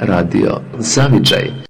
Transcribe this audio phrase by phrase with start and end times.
[0.00, 1.67] Radio Zavičaj.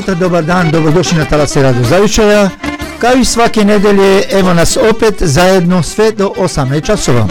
[0.00, 2.50] I 3 minuta, dobar dan, dobrodošli na talase Zavičaja.
[2.98, 7.26] Kao i svake nedelje, evo nas opet zajedno sve do 18 časova.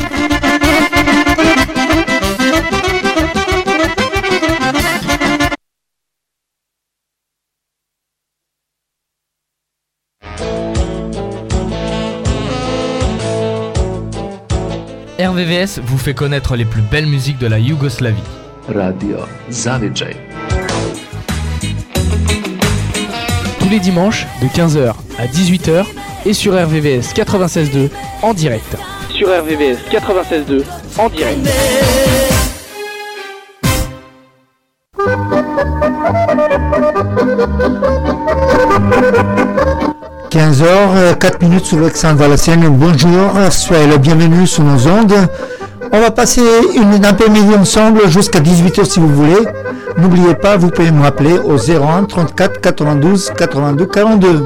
[15.19, 18.23] RVVS vous fait connaître les plus belles musiques de la Yougoslavie.
[18.67, 19.17] Radio
[19.49, 20.28] Zavičaj.
[23.69, 25.85] Tous les dimanches de 15h à 18h
[26.25, 27.89] et sur RVVS 96.2
[28.23, 28.75] en direct.
[29.11, 30.63] Sur RVVS 96.2
[30.97, 31.47] en direct.
[40.31, 42.67] 15h, 4 minutes sur Alexandre Valassienne.
[42.69, 45.13] Bonjour, soyez le bienvenue sur nos ondes.
[45.91, 46.41] On va passer
[46.75, 49.45] une, un peu midi ensemble jusqu'à 18h si vous voulez.
[50.01, 54.43] N'oubliez pas, vous pouvez me rappeler au 01 34 92 82 42.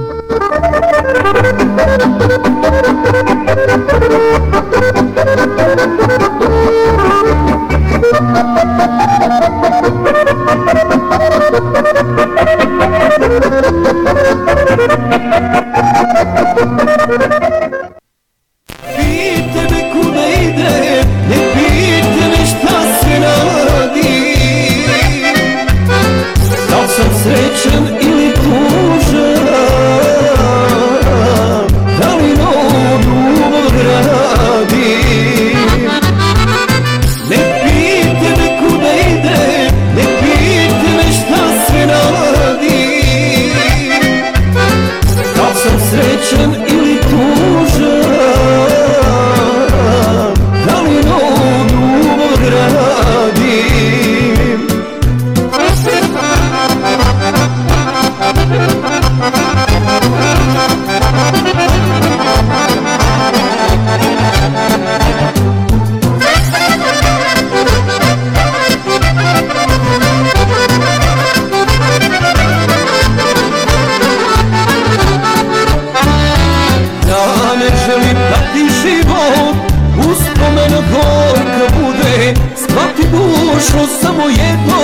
[77.86, 79.56] želim da ti život
[79.98, 84.80] Uspomena gorka bude Svati dušo samo jedno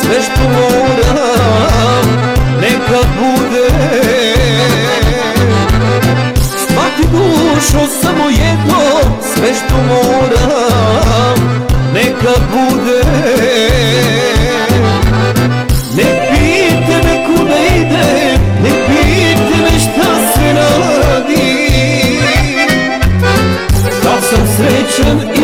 [0.00, 2.06] Sve što moram
[2.60, 3.68] Neka bude.
[6.36, 8.80] Svati dušo samo jedno
[9.34, 14.39] Sve što moram Neka bude.
[24.46, 25.39] Srećan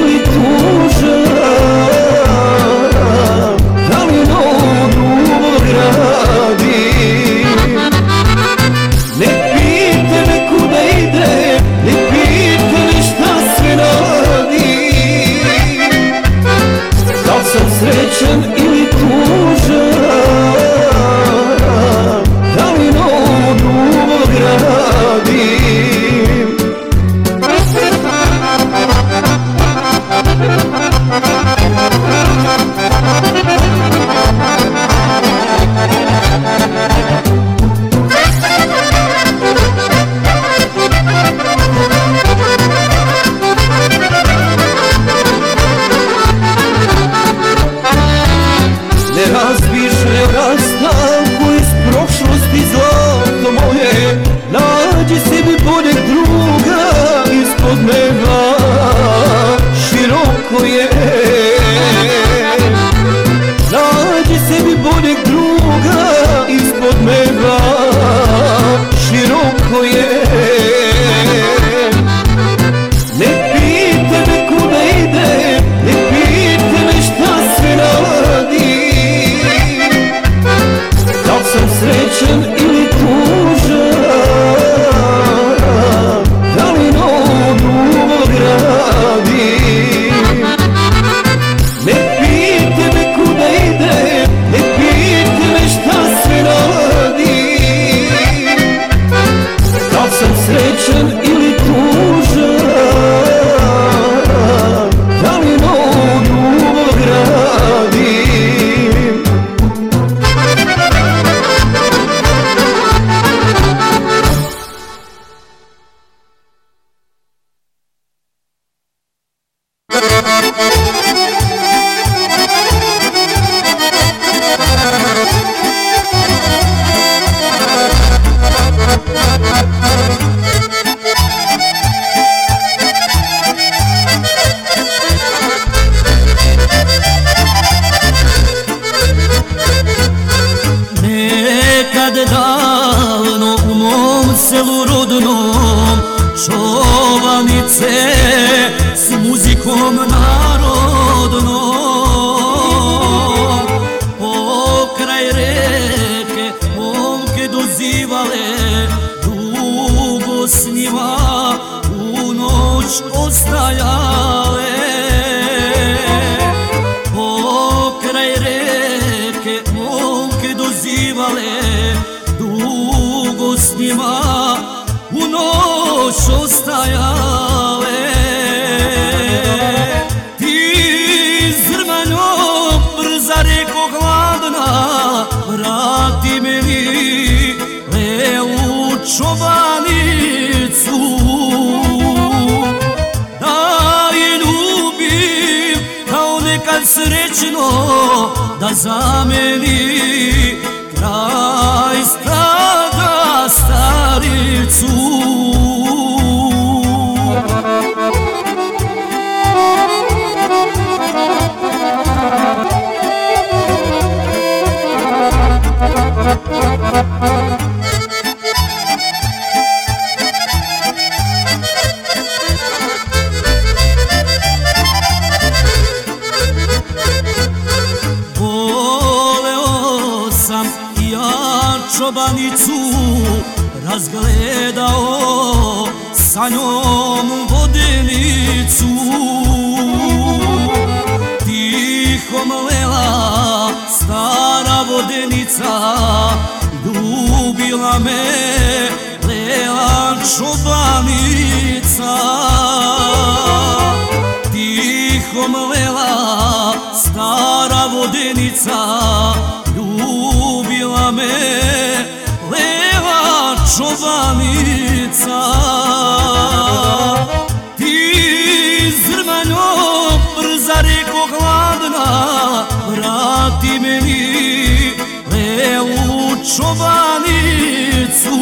[276.56, 278.38] čobanicu.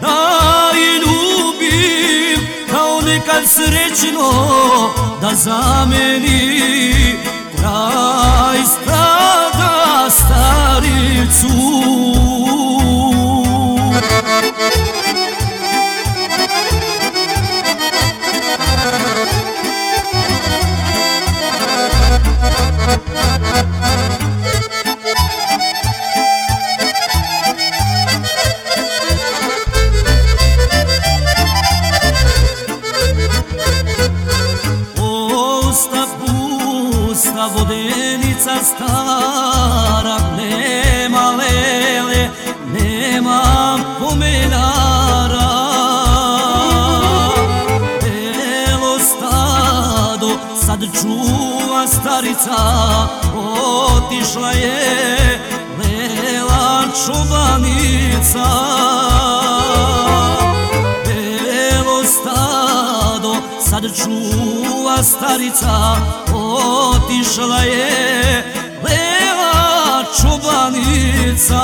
[0.00, 4.30] Da i ljubim kao nekad srećno
[5.20, 6.62] Da zameni
[7.56, 9.07] kraj strah
[52.00, 52.58] starica
[53.36, 55.40] Otišla je
[55.78, 58.48] Lela čubanica
[61.06, 65.96] Belo stado sad čuva starica
[66.34, 68.44] Otišla je
[68.84, 71.62] Lela čubanica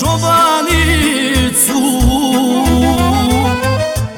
[0.00, 1.82] čobanicu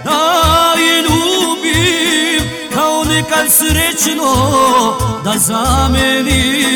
[0.04, 4.34] Da je ljubim kao nekad srećno
[5.24, 6.72] Da zameni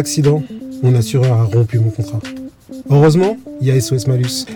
[0.00, 0.42] accident,
[0.82, 2.20] mon assureur a rompu mon contrat.
[2.88, 4.46] Heureusement, il y a SOS Malus.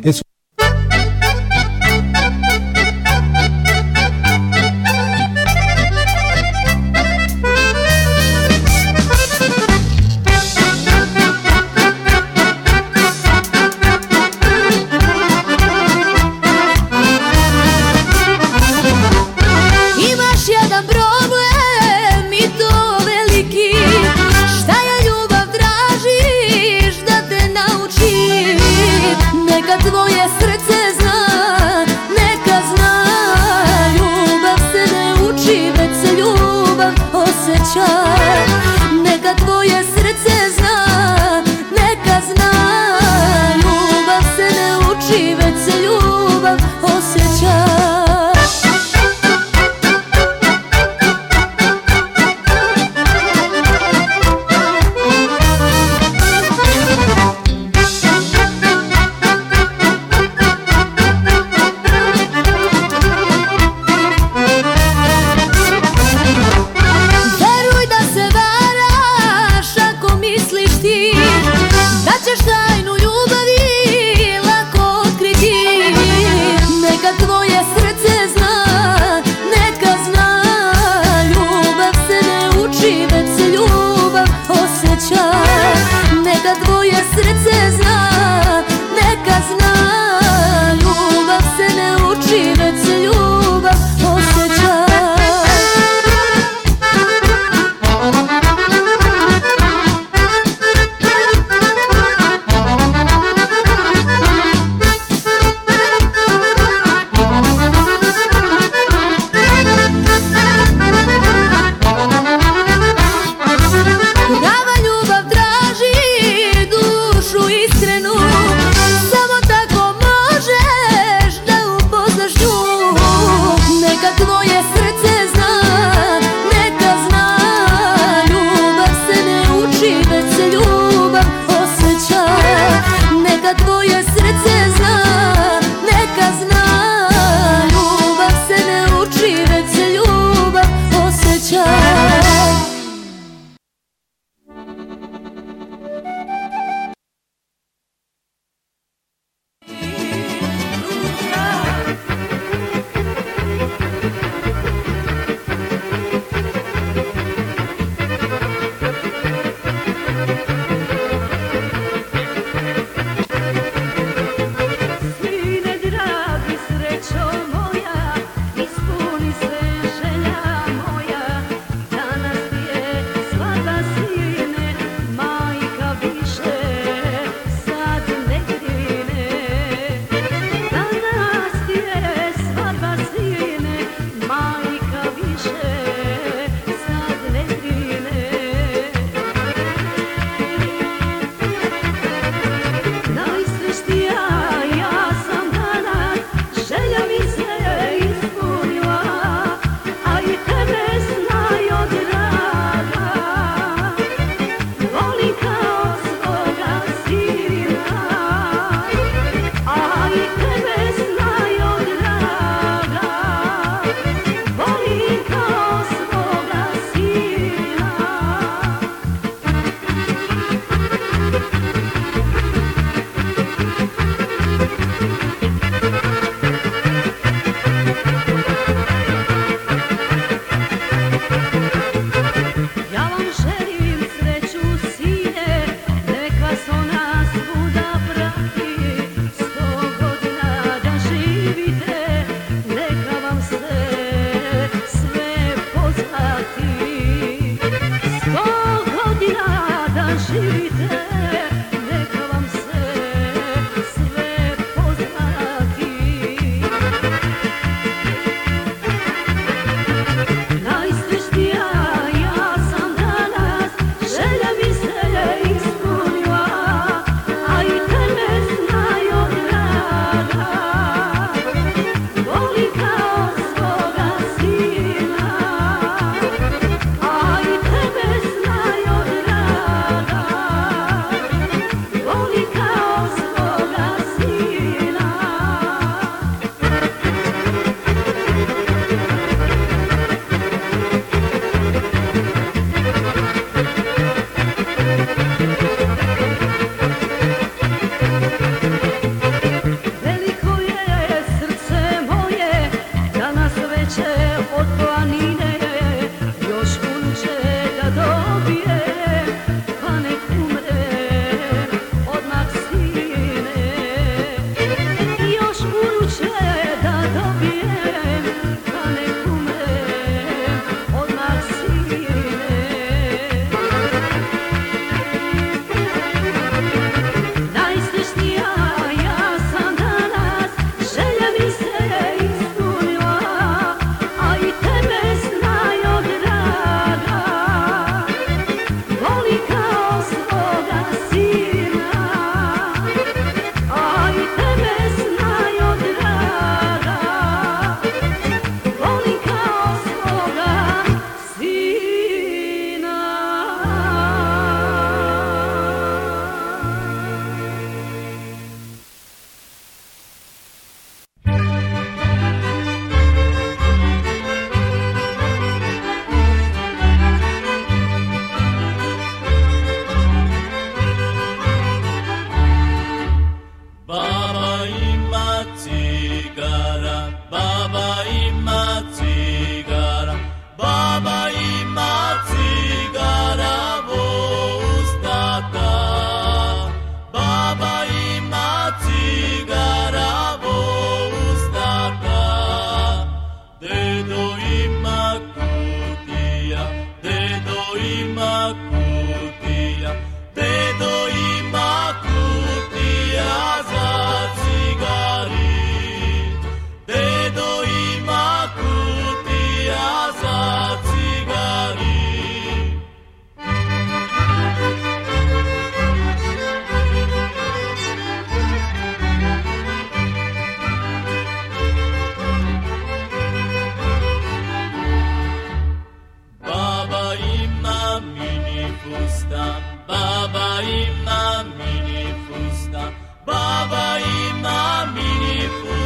[428.85, 432.83] fustan baba imamini fusta,
[433.27, 435.84] baba imamini fustan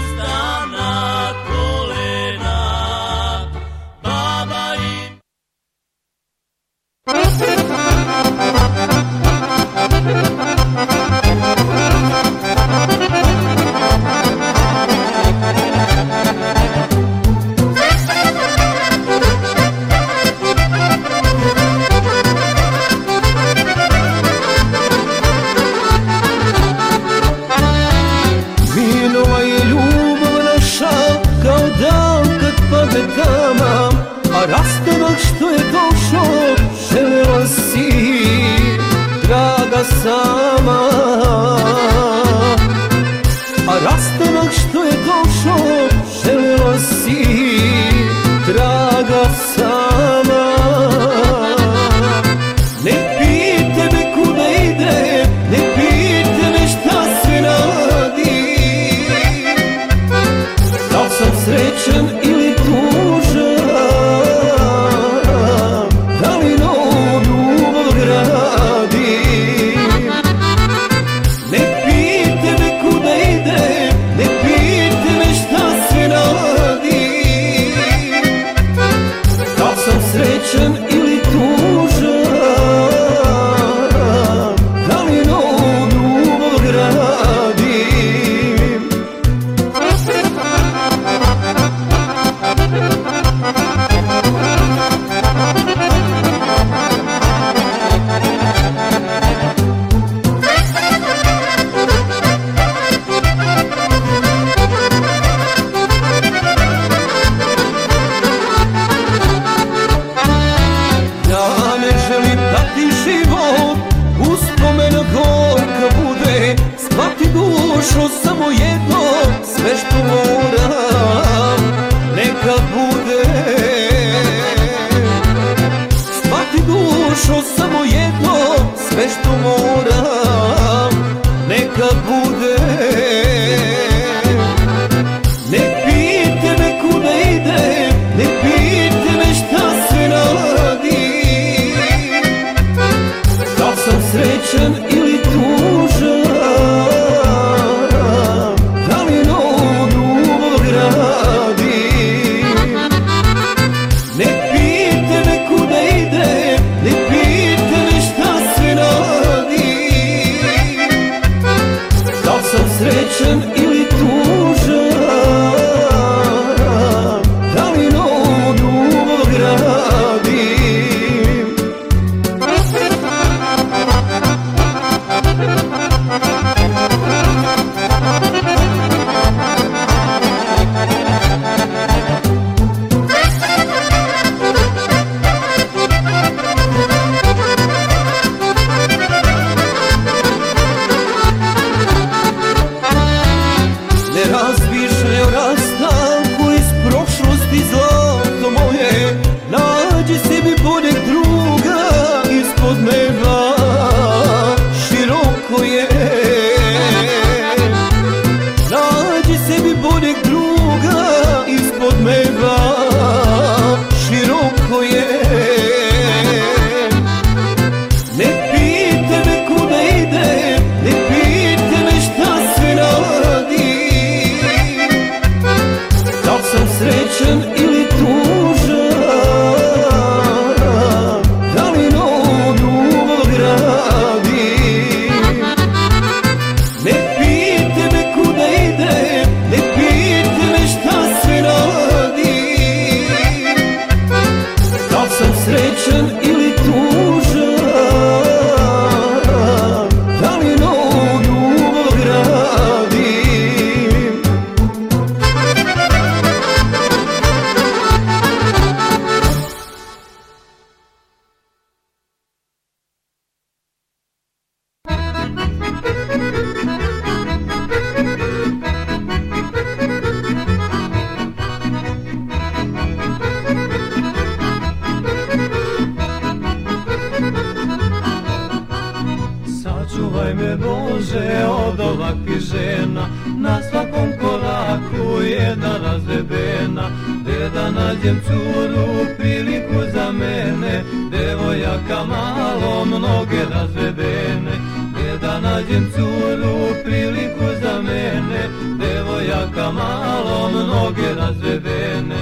[299.38, 302.16] Devojaka malo mnoge razvedene.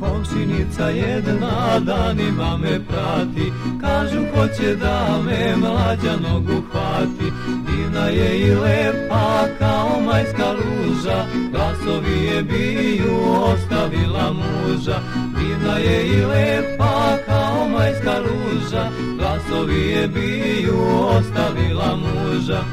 [0.00, 3.52] Komšinica jedna danima me prati.
[3.80, 7.32] Kažu hoće da me mlađa nogu hvati
[7.90, 15.00] Divna je i lepa kao majska ruža Glasovi je biju ostavila muža.
[15.38, 20.78] Divna je i lepa kao majska ruža Glasovi je biju
[21.18, 22.64] ostavila muža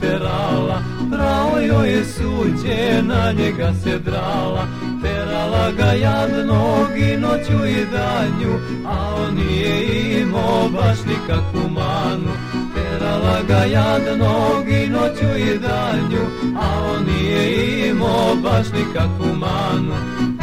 [0.00, 4.66] terala Pravo joj je suđe, na njega se drala.
[5.02, 12.32] Terala ga jadnog i noću i danju A on nije imao baš nikakvu manu.
[12.74, 16.24] Terala ga jadnog i noću i danju
[16.56, 20.35] A on nije imao baš nikakvu manu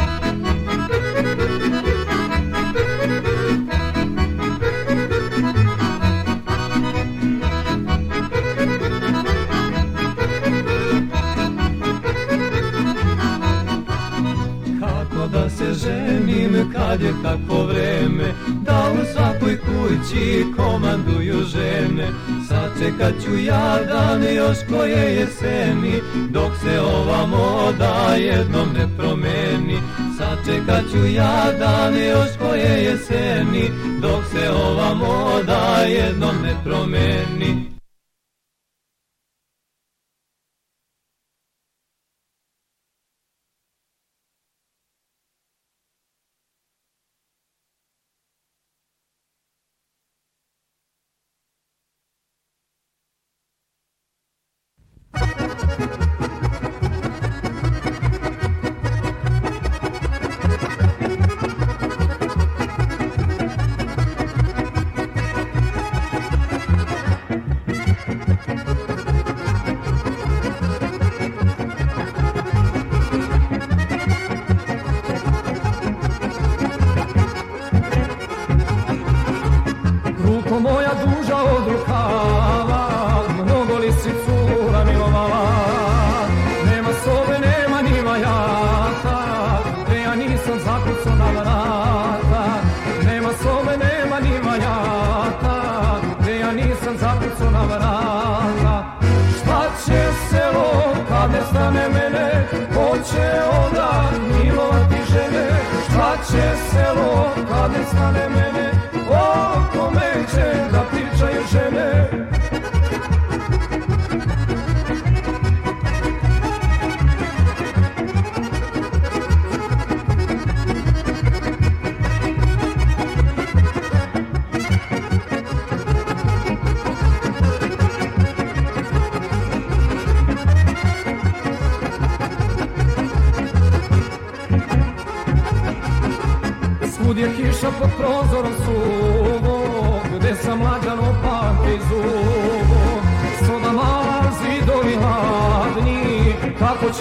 [16.94, 18.24] kad je takvo vreme
[18.62, 22.06] Da u svakoj kući komanduju žene.
[22.48, 29.78] Sačekat ću jadan još koje jeseni Dok se ova moda jednom ne promeni.
[30.18, 37.73] Sačekat ću jadan još koje jeseni Dok se ova moda jednom ne promeni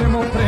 [0.04, 0.43] kako ćemo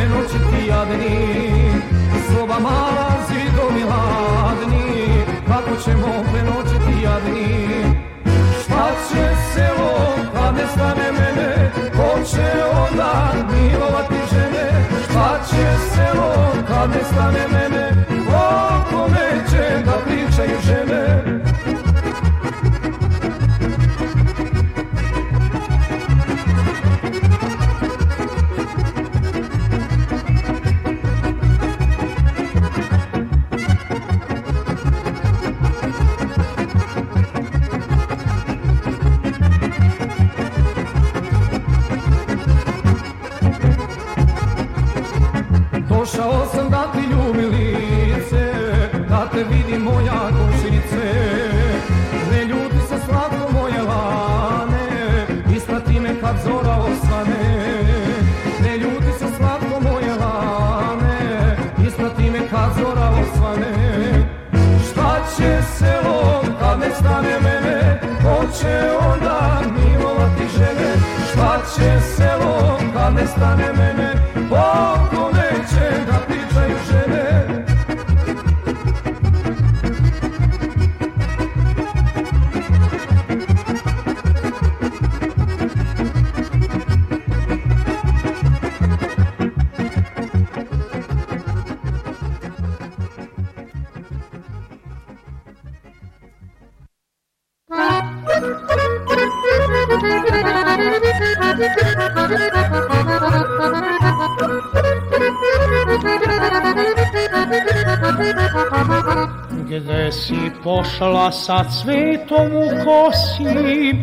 [110.66, 113.94] pošla sa cvetom u kosi,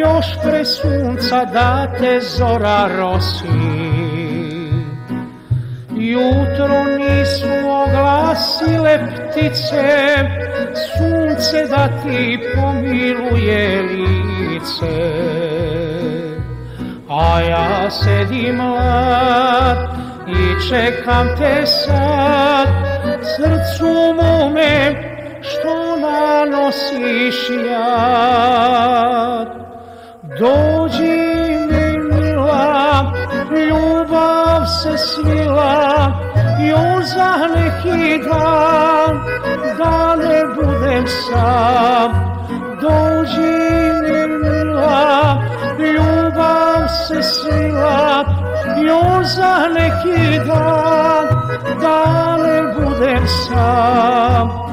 [0.00, 3.46] još pre sunca da te zora rosi.
[5.90, 7.48] Jutro nisu
[7.82, 10.16] oglasile ptice,
[10.96, 15.12] sunce da ti pomiluje lice.
[17.08, 19.78] A ja sedim mlad
[20.28, 22.68] i čekam te sad,
[23.22, 25.05] srcu mome
[27.66, 29.48] jad.
[30.38, 31.18] Dođi
[31.70, 33.12] mi mila,
[33.50, 36.12] ljubav se svila,
[36.68, 39.14] još za neki dan,
[39.78, 42.10] da ne budem sam.
[42.80, 43.56] Dođi
[44.02, 45.42] mi mila,
[45.78, 48.24] ljubav se svila,
[48.82, 51.26] još za neki dan,
[51.80, 54.65] da ne budem sam.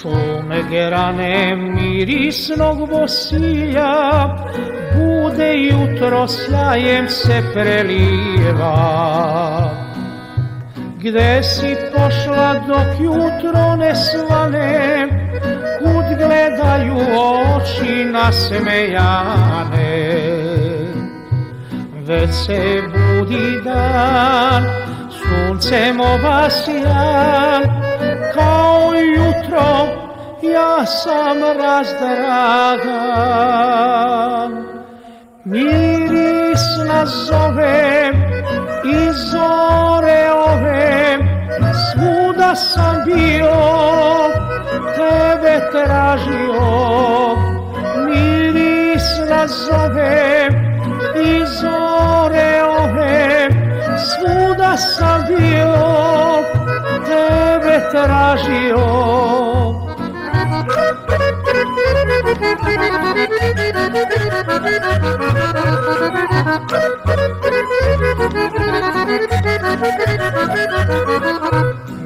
[0.00, 3.94] Šume gerane mirisnog bosilja,
[4.96, 8.76] bude jutro sjajem se preliva.
[10.98, 15.08] Gde si pošla dok jutro ne svane,
[15.78, 16.96] kud gledaju
[17.56, 19.86] oči nasmejane.
[22.06, 24.64] Već se budi dan,
[25.10, 27.62] suncem obasjan,
[28.34, 29.86] kao jutro
[30.42, 32.86] ja sam razdragan.
[35.44, 38.12] Miris nazove
[38.84, 41.18] i zore ove,
[41.90, 43.56] svuda sam bio,
[44.96, 46.60] tebe tražio.
[48.06, 50.65] Miris nazove
[51.26, 53.48] i zore ove,
[54.06, 56.42] svuda sam bio,
[57.06, 58.86] tebe tražio.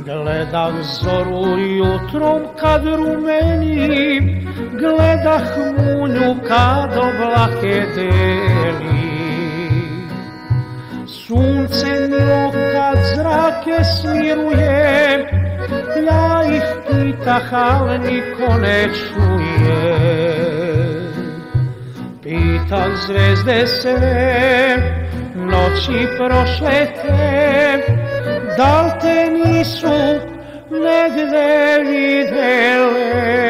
[0.05, 4.21] Gledah zoru jutrom kad rumeni,
[4.81, 5.47] gledah
[5.77, 9.10] munju kad oblake deli.
[11.31, 15.27] Sunce milo kad zrake smiruje,
[16.07, 19.83] ja ih pitah, al niko ne čuje.
[22.23, 24.77] Pitah zvezde sve,
[25.35, 27.79] noći prošle te,
[28.57, 29.99] da li te nisu
[30.71, 33.41] negde videle?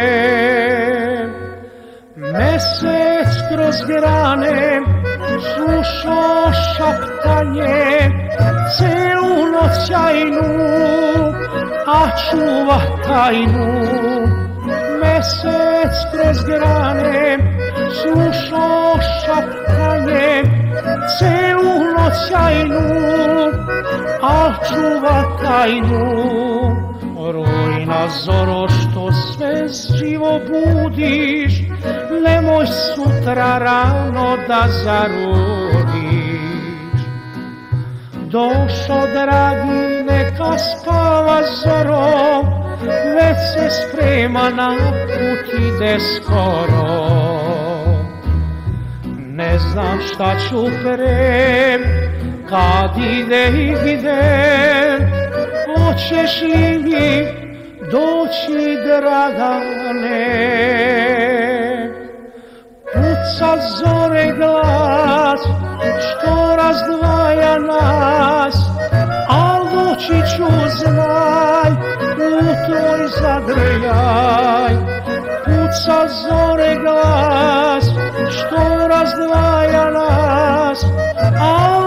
[2.33, 4.81] Mesec kroz grane
[5.55, 8.11] slušao šaptanje,
[8.77, 9.91] celu noć
[11.87, 13.69] a čuva tajnu.
[15.01, 17.39] Mesec kroz grane
[18.03, 20.43] slušao šaptanje,
[21.19, 22.33] celu noć
[24.23, 26.31] a čuva tajnu.
[27.33, 29.69] Rujna zoro što sve
[29.99, 31.70] živo budiš,
[32.25, 36.41] nemoj sutra rano da zarudiš.
[38.31, 42.43] Došo dragi neka spava zoro,
[43.15, 44.77] već se sprema na
[45.07, 47.11] put ide skoro.
[49.27, 51.79] Ne znam šta ću pre,
[52.49, 54.99] kad ide i gde,
[55.67, 57.41] hoćeš li mi
[57.91, 60.41] doći dragane?
[62.95, 65.41] Puca zore glas,
[66.01, 68.55] što razdvaja nas,
[69.29, 71.71] al doći ću znaj,
[72.17, 74.75] u tvoj zadrljaj.
[75.45, 77.85] Puca zore glas,
[78.31, 80.85] što razdvaja nas,
[81.41, 81.81] al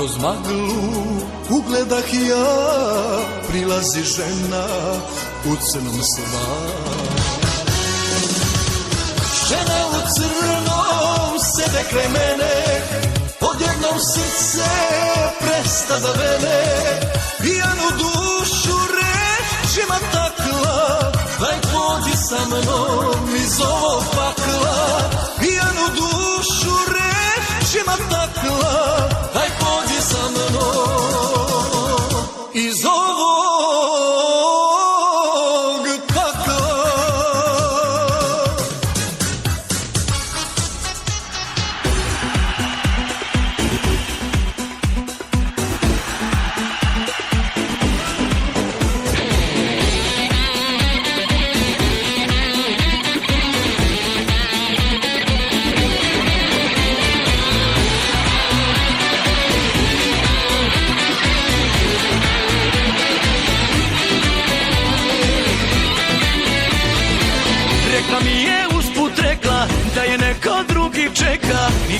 [0.00, 0.80] kroz maglu
[1.50, 2.48] ugledah ja
[3.48, 4.64] Prilazi žena
[5.44, 6.46] u crnom sva
[9.48, 12.56] Žena u crnom sede kraj mene
[13.40, 14.70] Odjednom srce
[15.40, 16.62] presta da vene
[17.40, 25.10] Pijanu dušu rečima takla Daj pođi sa mnom iz ovog pakla.
[25.40, 29.09] Pijanu dušu rečima takla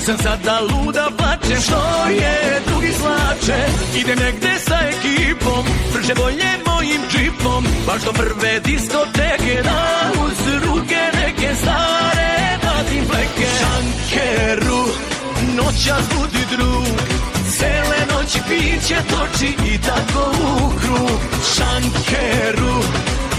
[0.01, 2.61] Nisam sada luda plačem što je?
[2.67, 3.57] Drugi slače
[3.95, 7.65] Idem negde sa ekipom, brže bolje mojim džipom.
[7.87, 13.47] Baš do prve diskoteke da uz ruke neke stare vadim fleke.
[13.59, 14.83] Šankeru,
[15.57, 16.97] noćas budi drug.
[17.57, 21.19] Cele noći piće toči i tako u krug
[21.55, 22.75] Šankeru,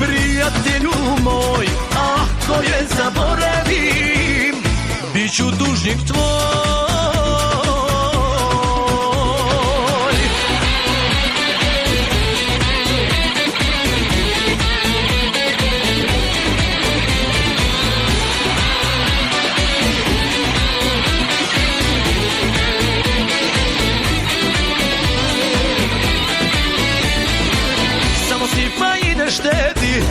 [0.00, 0.92] prijatelju
[1.22, 4.31] moj Ako je zaboravim
[5.14, 6.22] Biću dužnik tvoj
[28.28, 30.02] Samo si pa ide štedi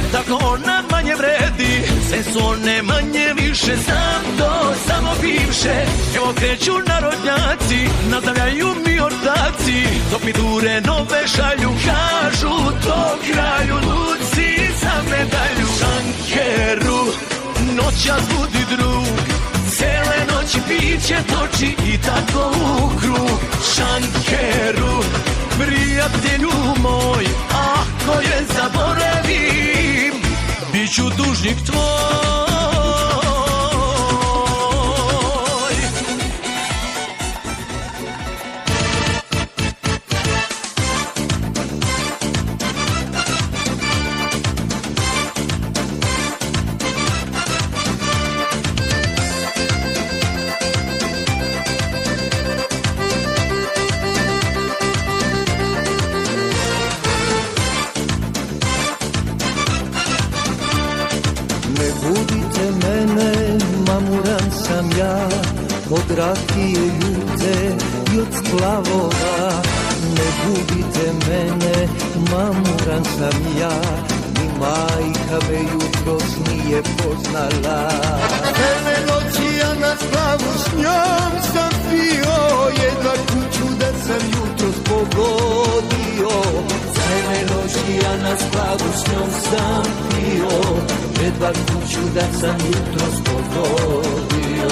[2.12, 5.86] Sve su one manje više Sam to samo bivše.
[6.16, 9.84] Evo kreću narodnjaci Nazdravljaju mi ortaci.
[10.12, 14.50] Dok mi dure nove šalju Kažu to kralju Luci
[14.82, 15.68] za medalju.
[15.80, 17.02] Šankeru
[17.76, 19.18] Noćas budi drug.
[19.78, 23.40] Cele noći piće toči i tako u krug
[23.76, 25.04] Šankeru,
[25.60, 30.31] prijatelju moj Ako je zaboravim,
[30.92, 31.72] bit ću
[92.22, 94.70] da sam jutros pogodio.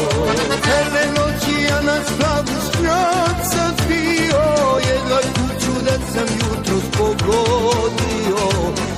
[0.66, 4.44] Cele noći ja na splavu s njom sam pio
[4.90, 8.42] Jedva kuću da sam jutros pogodio.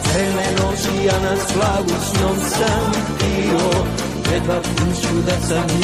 [0.04, 3.86] Cele noći ja na slavu s njom sam pio
[4.34, 5.82] Jedva kuću da sam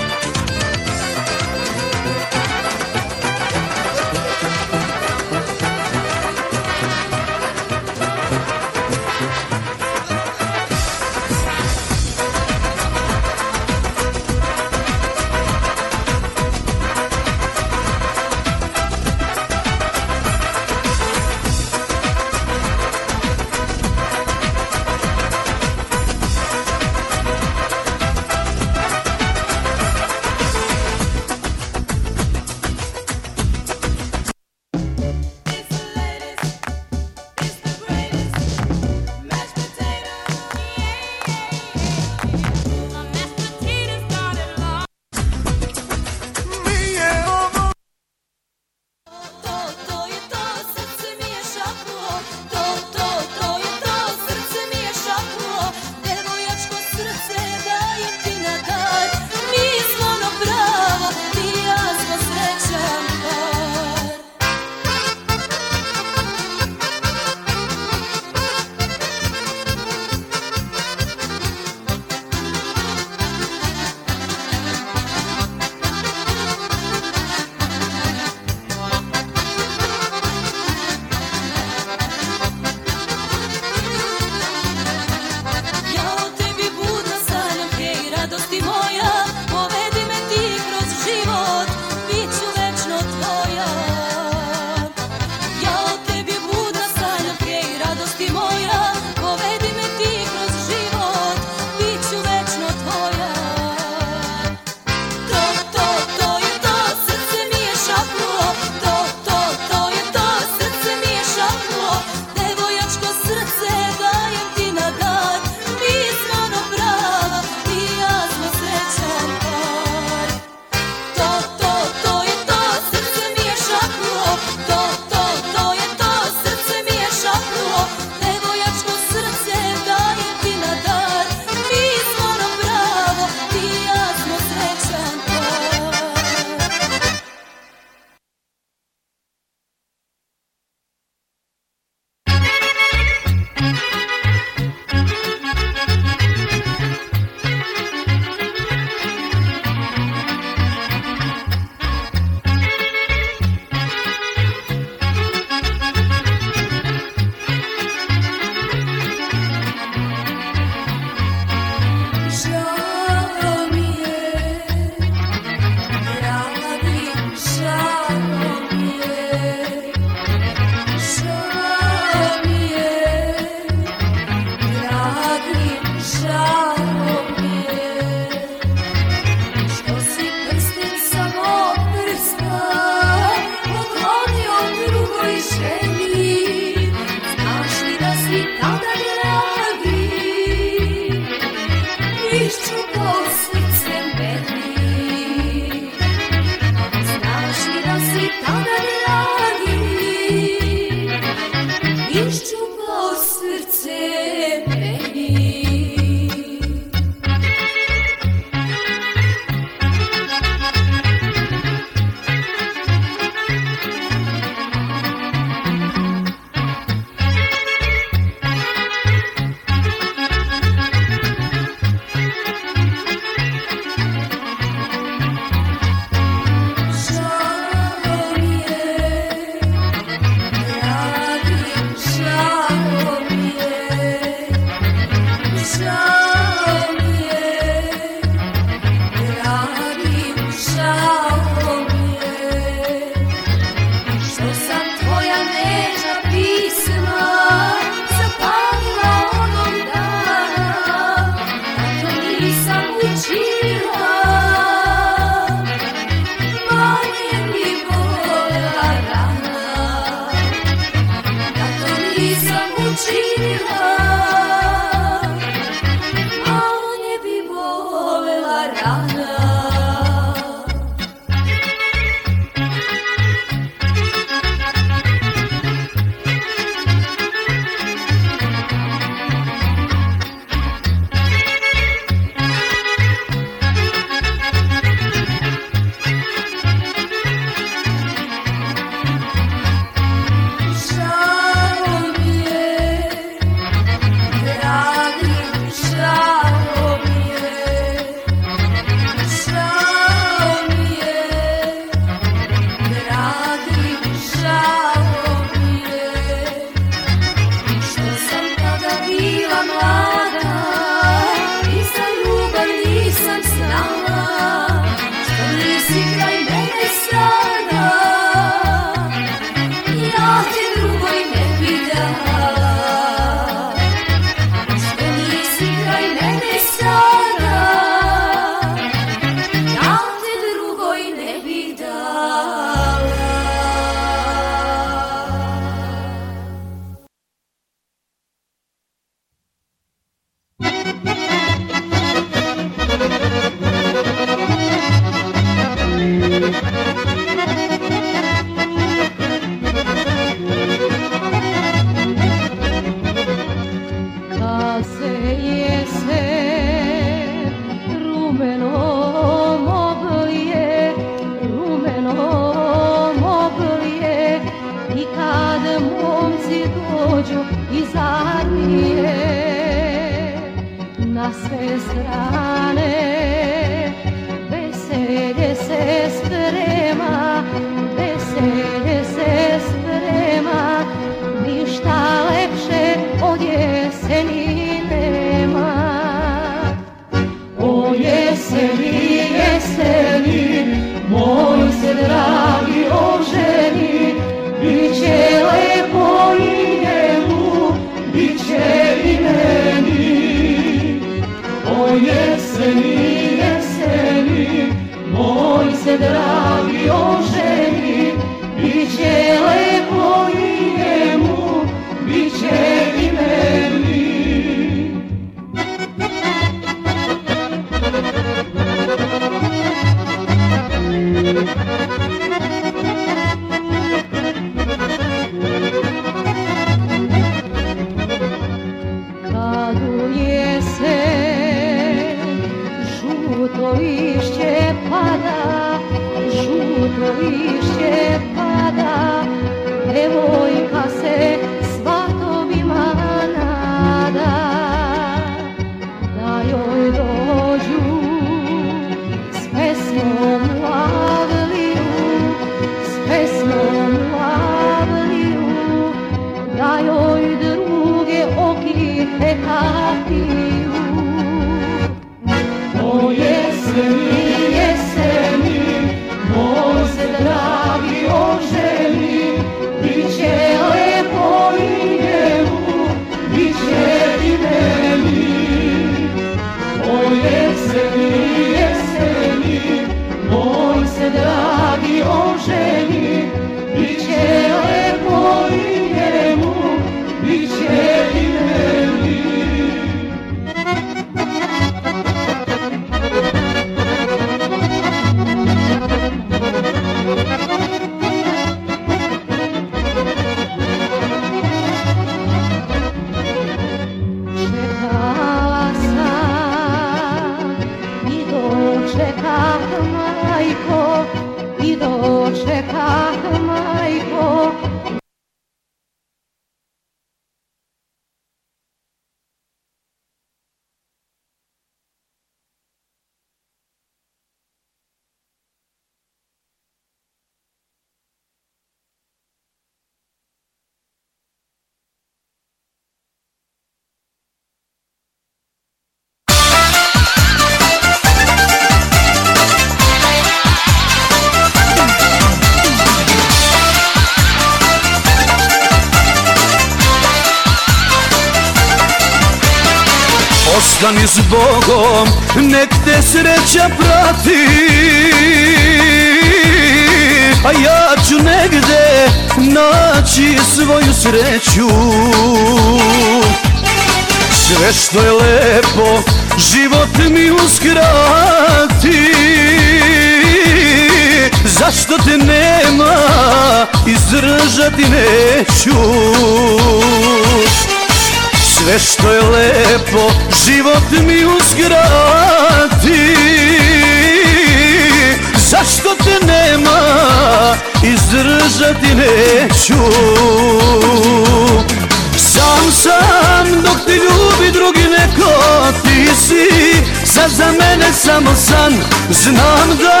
[598.04, 598.72] samo san.
[599.10, 600.00] Znam da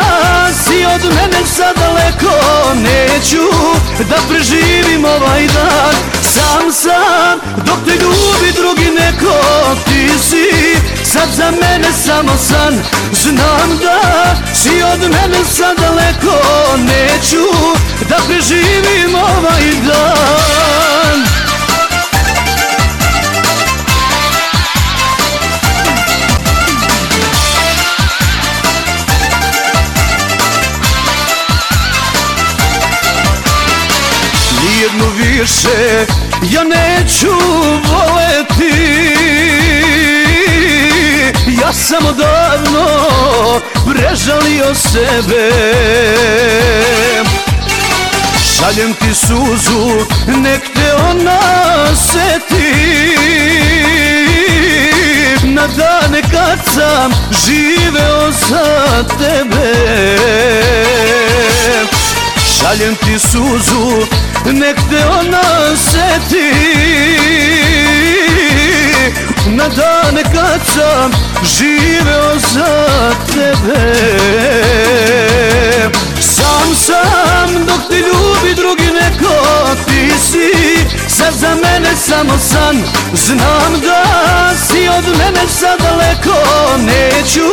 [0.64, 2.36] si od mene za daleko.
[2.74, 3.46] Neću
[4.08, 5.94] da preživim ovaj dan.
[6.22, 9.40] Sam sam dok te ljubi drugi neko.
[9.84, 12.74] Ti si sad za mene samo san.
[13.12, 16.42] Znam da si od mene za daleko.
[16.76, 17.46] Neću
[18.08, 20.63] da preživim ovaj dan.
[34.94, 36.06] jednu više
[36.50, 37.34] ja neću
[37.84, 38.74] voleti.
[41.62, 42.86] Ja sam odavno
[43.86, 45.50] prežalio sebe.
[48.56, 51.40] Šaljem ti suzu, nek te ona
[51.96, 52.74] seti.
[55.42, 57.12] Na dane kad sam
[57.46, 59.74] živeo za tebe.
[62.58, 64.06] Šaljem ti suzu,
[64.52, 65.42] Nek te ona
[65.76, 66.52] seti.
[69.46, 71.12] Na dane kad sam
[71.44, 73.94] živeo za tebe.
[76.20, 80.52] Sam sam dok te ljubi drugi neko ti si.
[81.08, 82.82] Sad za mene samo san.
[83.12, 84.04] Znam da
[84.66, 86.40] si od mene sad daleko.
[86.78, 87.50] Neću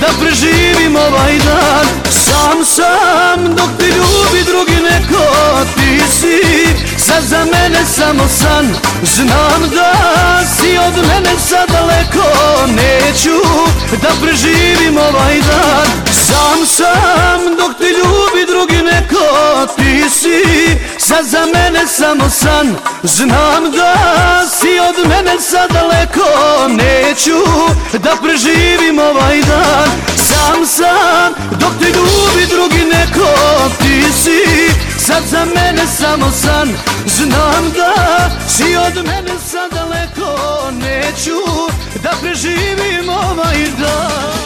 [0.00, 2.11] da preživim ovaj dan.
[2.32, 5.24] Sam sam dok te ljubi drugi neko
[5.74, 6.40] Ti si
[6.98, 8.74] sad za mene samo san.
[9.02, 9.92] Znam da
[10.56, 12.28] si od mene sad daleko
[12.66, 13.38] Neću
[14.02, 19.26] da preživim ovaj dan Sam sam dok te ljubi drugi neko
[19.76, 20.42] Ti si
[20.98, 22.76] sad za mene samo san.
[23.02, 23.94] Znam da
[24.48, 26.28] si od mene sad daleko
[26.68, 27.40] Neću
[27.92, 29.90] da preživim ovaj dan.
[30.16, 33.32] Sam sam dok te ljubi drugi neko
[33.78, 36.68] Ti si sad za mene samo san.
[37.06, 41.40] Znam da si od mene sad daleko Neću
[42.02, 44.41] da preživim ovaj dan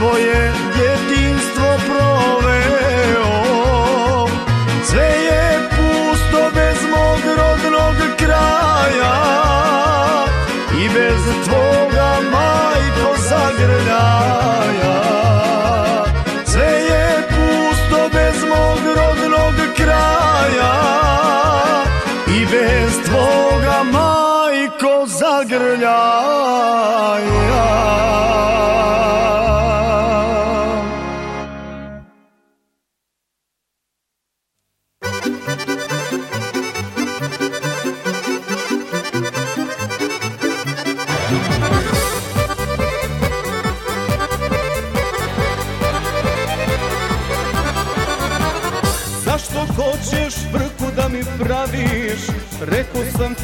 [0.00, 0.69] svoje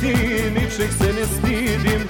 [0.00, 0.14] ti
[0.54, 2.02] ničeg se ne stidim.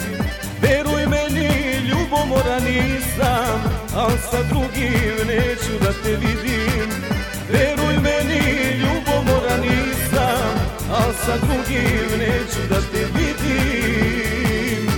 [0.63, 1.49] Veruj meni
[1.89, 3.59] ljubomora nisam
[3.95, 6.89] Al sa drugim neću da te vidim.
[7.53, 8.43] Veruj meni
[8.83, 10.53] ljubomora nisam
[10.91, 14.91] Al sa drugim neću da te vidim.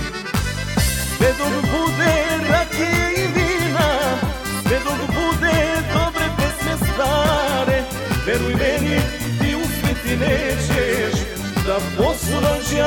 [1.19, 2.13] Sve dok bude
[2.49, 3.89] rakije i vina
[4.63, 5.57] Sve dok bude
[5.93, 7.83] dobre pesme stare
[8.25, 9.01] Veruj meni,
[9.39, 11.19] ti uspjeti nećeš
[11.67, 11.77] Da
[12.29, 12.77] posvađaš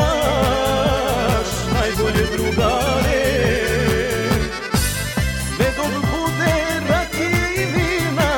[1.75, 3.25] najbolje drugare.
[5.57, 6.55] Sve dok bude
[6.89, 8.33] rakije i vina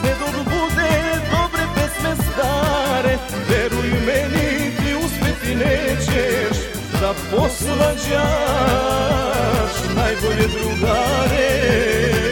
[0.00, 0.92] Sve dok bude
[1.30, 3.14] dobre pesme stare
[3.48, 6.56] Veruj meni, ti uspjeti nećeš.
[7.00, 8.22] Da posvađaš
[9.96, 12.29] najbolje drugare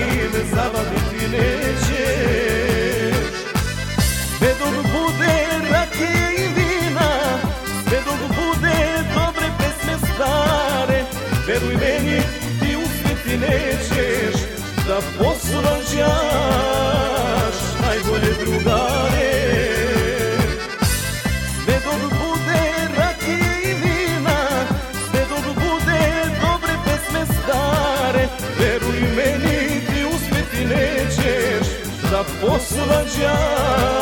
[0.00, 1.90] sa njim zavaditi nećeš
[4.38, 5.34] Sve dok bude
[5.72, 7.10] rakije i vina
[7.88, 8.76] Sve dok bude
[9.14, 11.04] dobre pesme stare
[11.46, 12.20] Veruj meni,
[12.60, 14.40] ti uspjeti nećeš.
[14.86, 16.29] Da posvađaš
[32.90, 33.99] posvađaš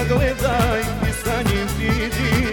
[0.00, 2.46] sagledaj i sa njim vidi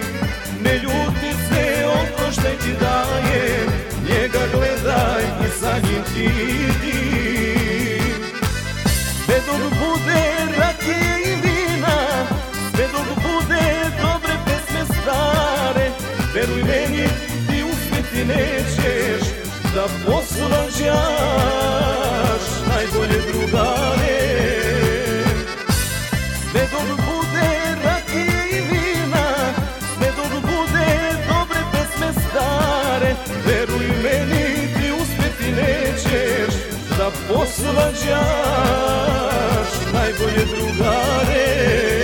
[0.63, 3.65] Ne ljuti se ono što ti daje
[4.09, 7.01] Njega gledaj i sa njim vidi
[9.25, 10.23] Sve dok bude
[10.57, 11.97] rakije i vina
[12.75, 13.65] Sve dok bude
[14.01, 15.91] dobre pesme stare
[16.33, 17.07] Veruj meni
[17.47, 19.27] ti uspjeti nećeš
[19.75, 20.66] Da poslan
[37.27, 38.17] posvađaš
[39.93, 41.96] najbolje drugare.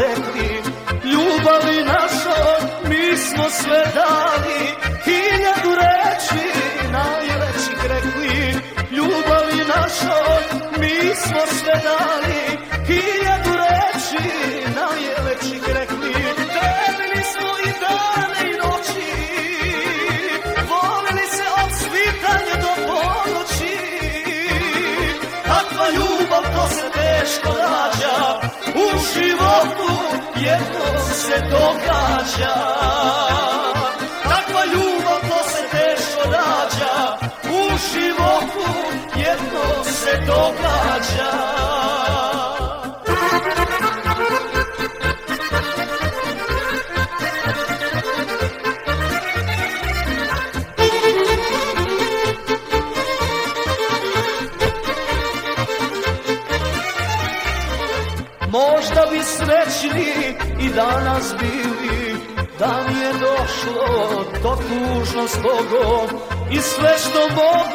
[0.00, 0.49] de
[40.60, 41.30] plaća
[58.50, 62.16] Možda bi srećni i danas bili
[62.58, 66.20] Da mi je došlo to tužno s Bogom
[66.50, 67.69] I sve što Bog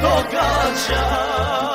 [0.00, 0.38] 多搞
[0.74, 1.67] 笑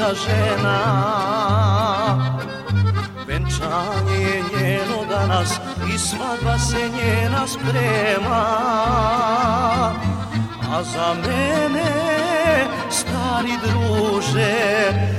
[0.00, 0.78] tuđa žena.
[3.26, 5.60] Venčanje je njeno danas
[5.94, 8.44] i svadba se njena sprema.
[10.72, 11.92] A za mene,
[12.90, 14.54] stari druže,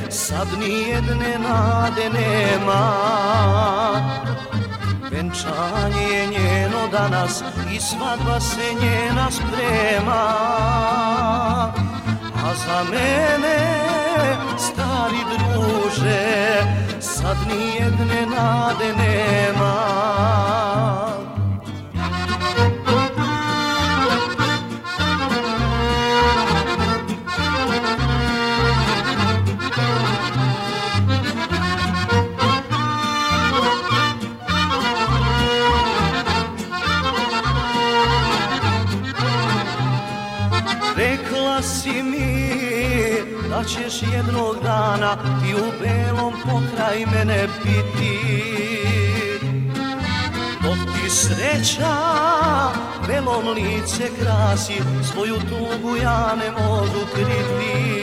[0.09, 2.91] sad nijedne nade nema.
[5.11, 7.43] Venčanje je njeno danas
[7.75, 8.90] i svadba se njena
[51.63, 51.97] sreća.
[53.07, 54.73] Belom lice krasi
[55.11, 58.01] Svoju tugu ja ne mogu kriti.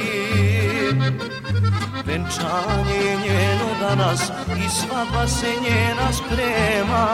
[2.07, 4.31] Venčanje je njeno danas
[4.65, 7.09] i svadba se njena sprema.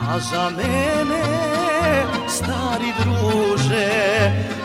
[0.00, 1.22] A za mene,
[2.28, 3.90] stari druže,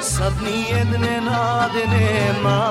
[0.02, 2.70] sad nijedne nade nema.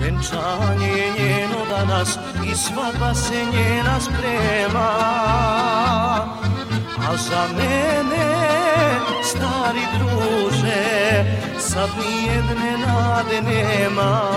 [0.00, 2.18] Venčanje je njeno danas
[2.56, 4.90] svadba se njena sprema.
[7.08, 8.34] A za mene,
[9.22, 11.24] stari druže,
[11.58, 14.34] sad nijedne nade nema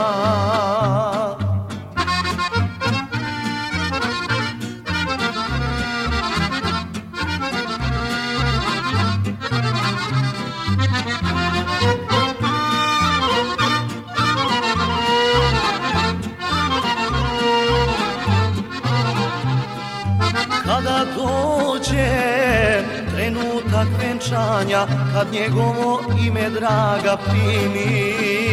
[24.57, 28.47] venčanja Kad njegovo ime draga primiš.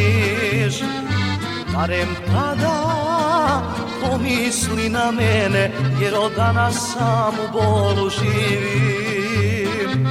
[1.75, 3.63] Barem tada
[4.03, 5.71] pomisli na mene
[6.01, 10.09] Jer od danas sam u bolu živim.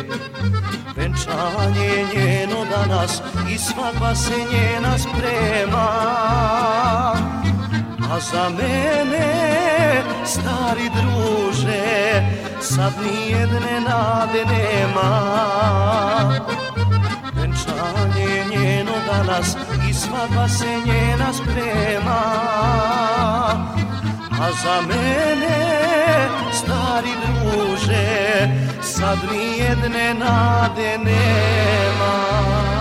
[0.95, 5.89] Venčanje je njeno danas i svadba se njena sprema.
[8.11, 15.09] A za mene, stari druže, sad nijedne nade nema.
[17.33, 19.57] Venčanje je njeno danas
[19.89, 22.23] i svadba se njena sprema.
[24.41, 28.49] A za mene, stari druže,
[28.81, 32.72] sad nijedne nade nema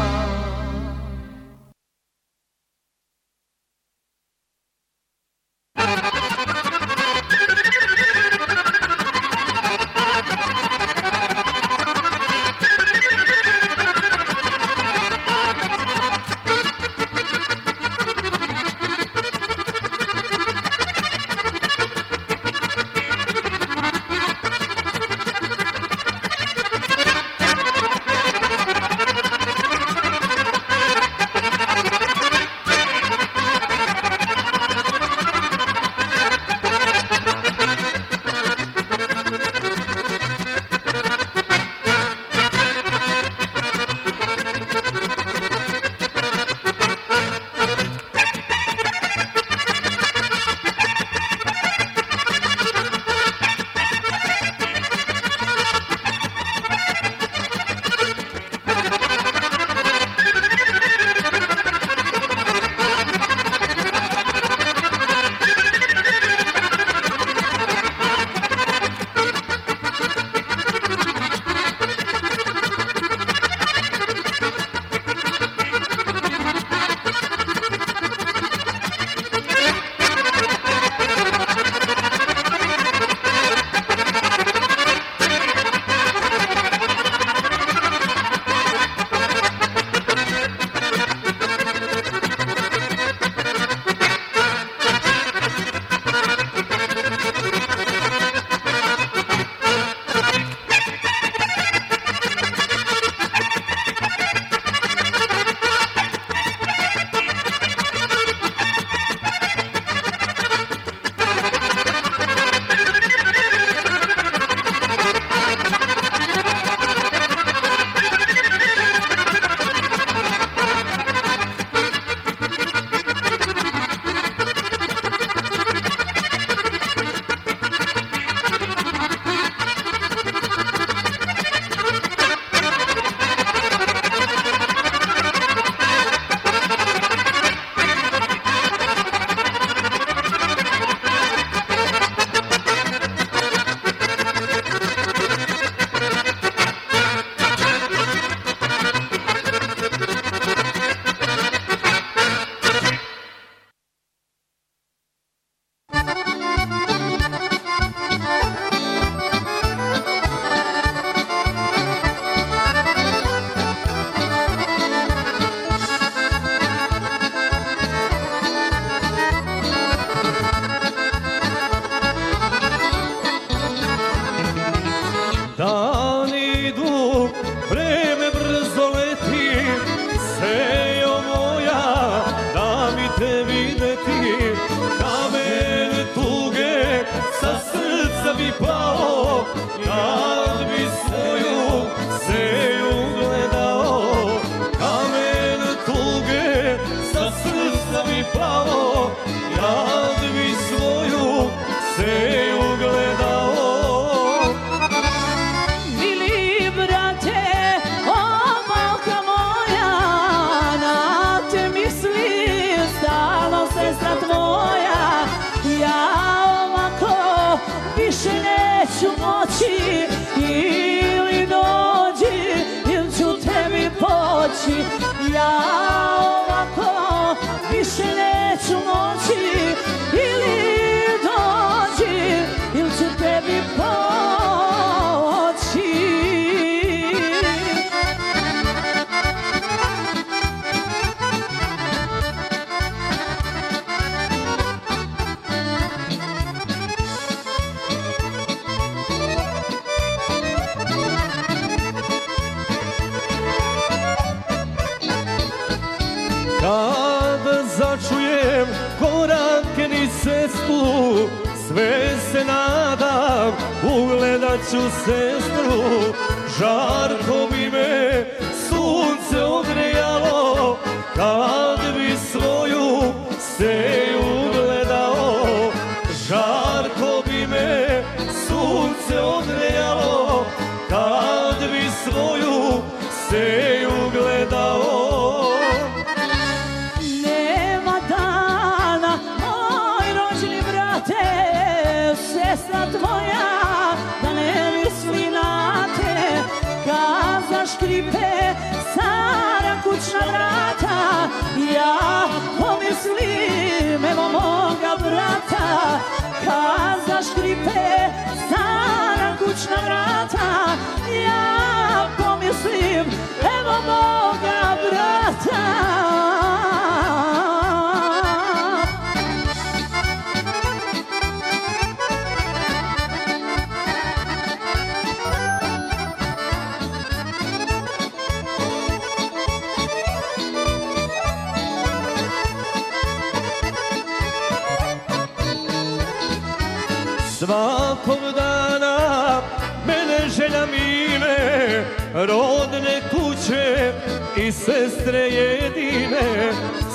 [338.12, 339.40] svakog dana
[339.86, 341.84] Mene želja mine
[342.14, 343.92] Rodne kuće
[344.36, 346.52] i sestre jedine.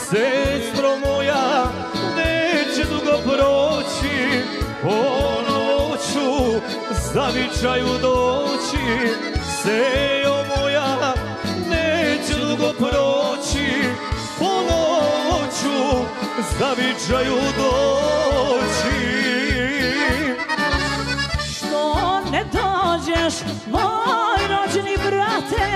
[0.09, 1.63] Sestro moja
[2.15, 4.43] neće dugo proći
[4.81, 6.61] Ponovo ću
[7.13, 9.13] zavičaju doći.
[9.63, 11.13] Sejo moja
[11.69, 13.67] neće dugo proći
[14.39, 16.05] Ponovo ću
[16.59, 19.06] zavičaju doći.
[23.29, 25.67] znaš Moj rođeni brate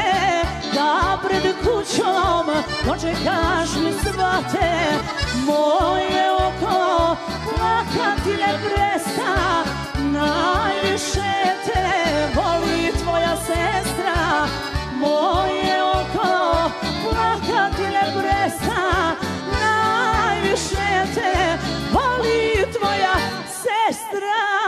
[0.74, 2.46] Da pred kućom
[2.86, 4.70] Dočekaš mi svate
[5.46, 7.16] Moje oko
[7.50, 9.64] Plakati ne presta
[9.98, 11.34] Najviše
[11.66, 11.82] te
[12.36, 14.48] Voli tvoja sestra.
[15.00, 16.72] Moje oko
[17.04, 19.16] Plakati ne presta
[19.52, 21.58] Najviše te
[21.94, 23.16] Voli tvoja
[23.48, 24.61] sestra.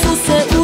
[0.00, 0.16] isso
[0.58, 0.59] o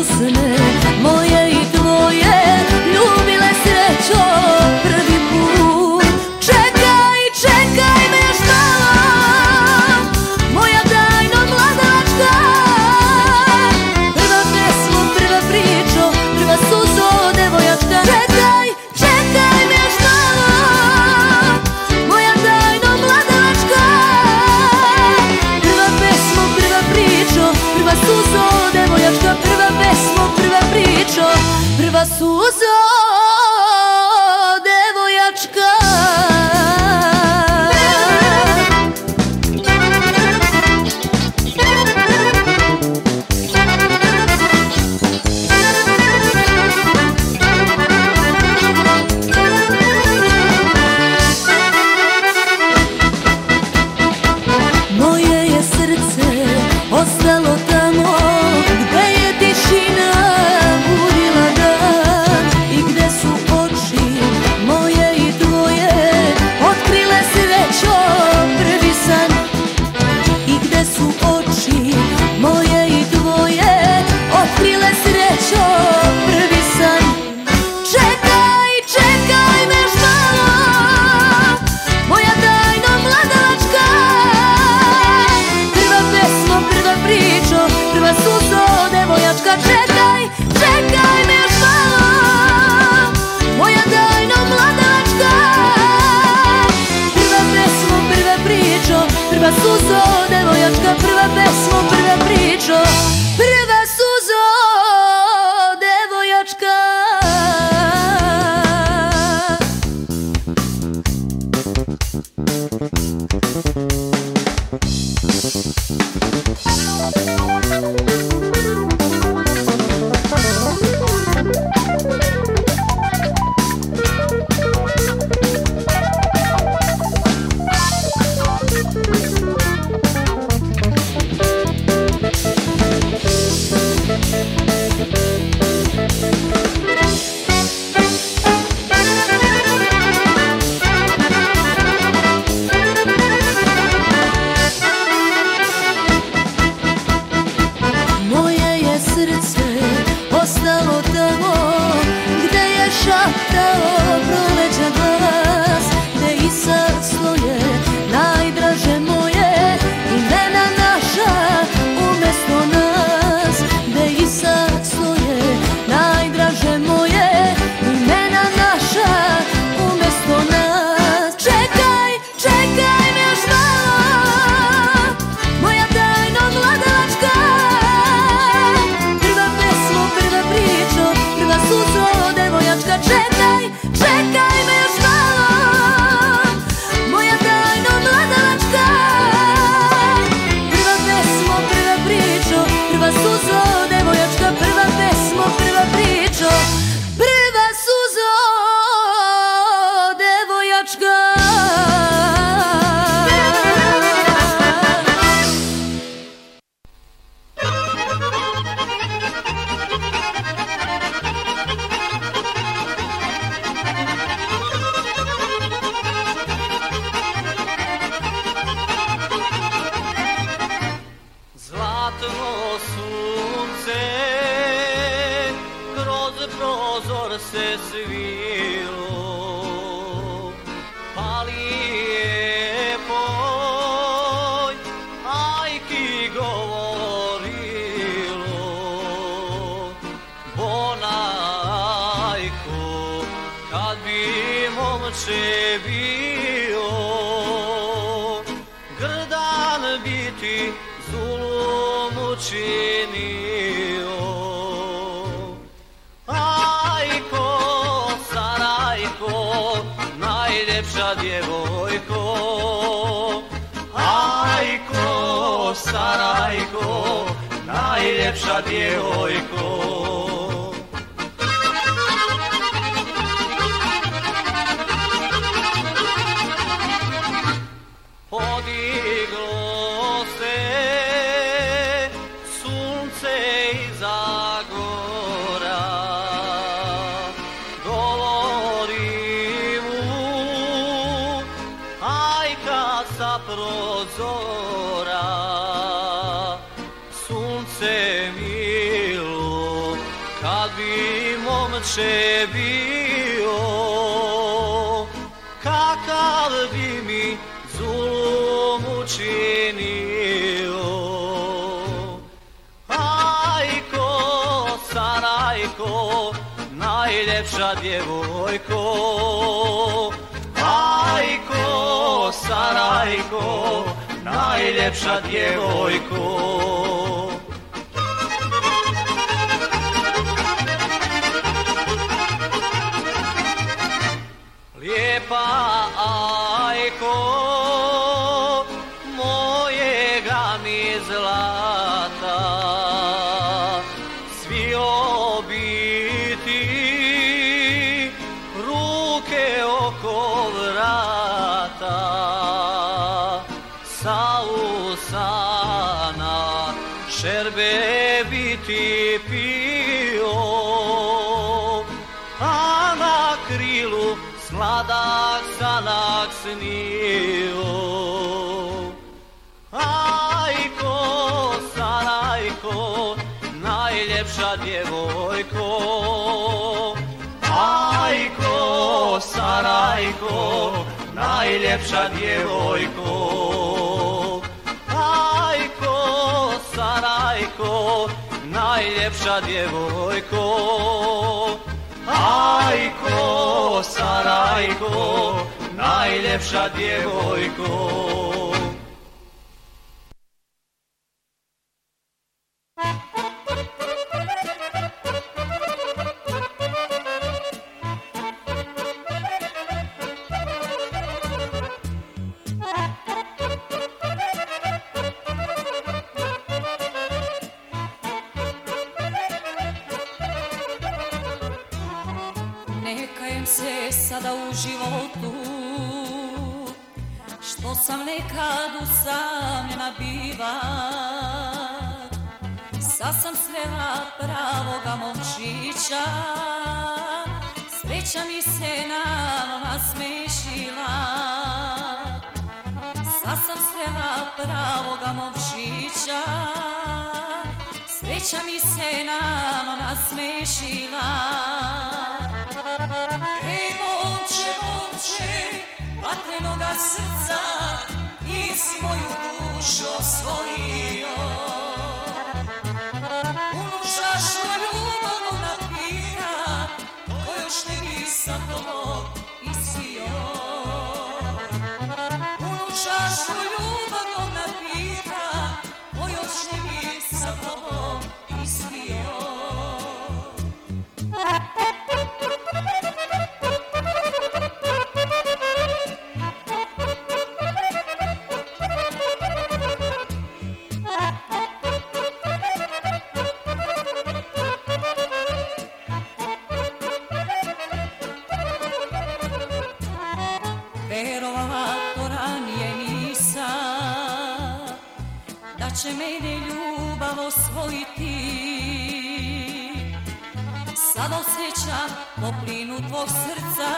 [511.27, 513.71] osjećam po plinu tvog srca.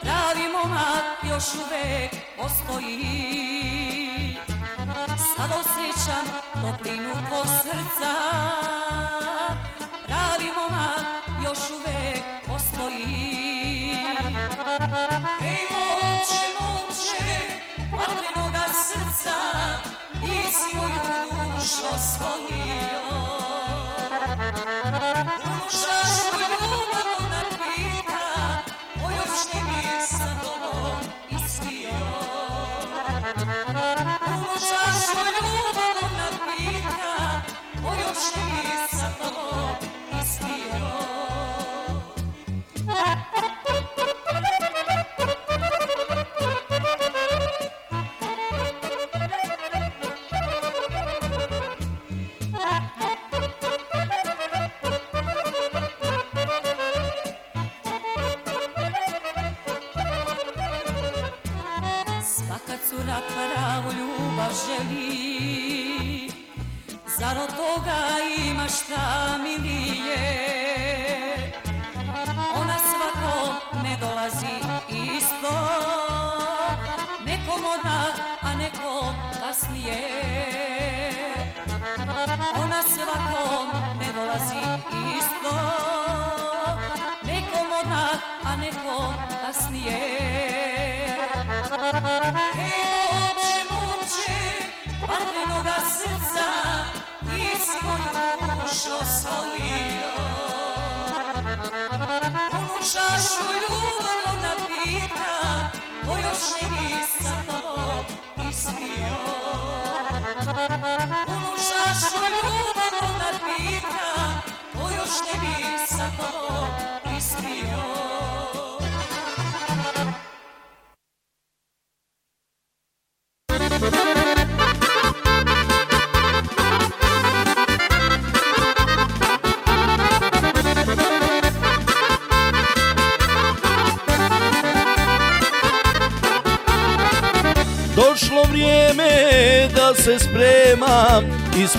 [0.00, 2.96] Pravi momak još uvek postoji.
[5.36, 8.12] Sad osjećam po plinu tvog srca.
[10.06, 11.06] Pravi momak
[11.44, 13.36] još uvek postoji.
[15.40, 17.26] Ej momče, momče,
[17.90, 19.36] patrinoga srca
[20.22, 21.00] Nisi moju
[21.54, 23.25] dušo sklonio.
[25.68, 26.25] Jesus.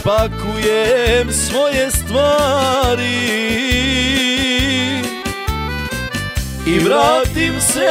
[0.08, 3.18] Pakujem svoje stvari.
[6.68, 7.90] I vratim se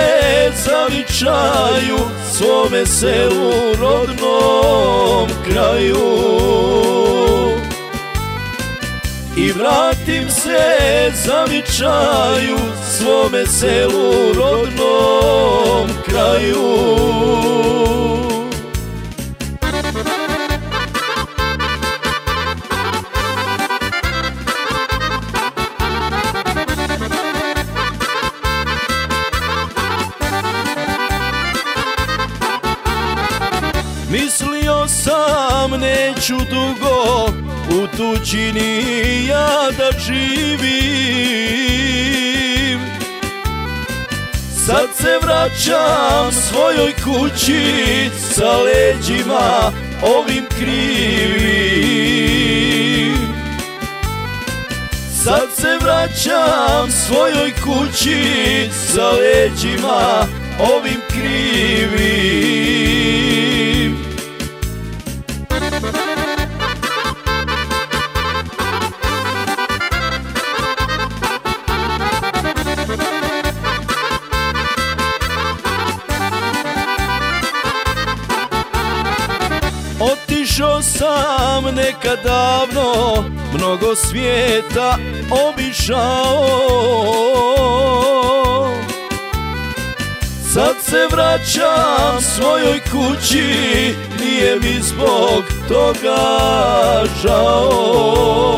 [0.65, 1.99] zavičaju
[2.33, 6.07] Svome selu rodnom kraju.
[9.37, 12.59] I vratim se zavičaju
[12.99, 16.77] Svome selu rodnom kraju.
[36.27, 37.27] ću dugo
[37.71, 40.57] u tuđini ja da živim.
[44.67, 47.63] Sad se vraćam svojoj kući
[48.35, 49.73] sa leđima
[50.03, 51.17] ovim krivim.
[55.25, 60.27] Sad se vraćam svojoj kući sa leđima
[60.59, 62.56] ovim krivim.
[92.67, 93.45] Svojoj kući,
[94.21, 96.17] nije mi zbog toga
[97.23, 98.57] žao.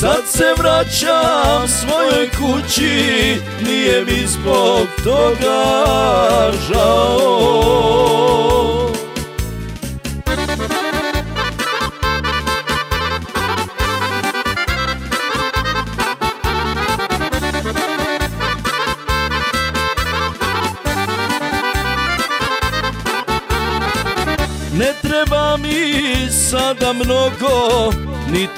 [0.00, 2.90] Sad se vraćam svojoj kući,
[3.62, 5.64] nije mi zbog toga
[6.68, 8.04] žao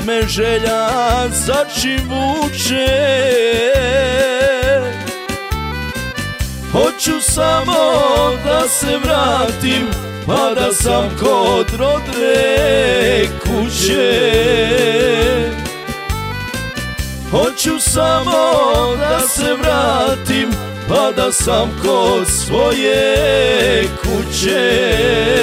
[0.07, 0.89] me želja
[1.29, 2.87] za čim vuče.
[6.73, 7.75] Hoću samo
[8.45, 9.87] da se vratim,
[10.27, 14.23] pa da sam kod rodne kuće.
[17.31, 18.33] Hoću samo
[18.99, 20.51] da se vratim,
[20.89, 25.36] pa da sam kod svoje kuće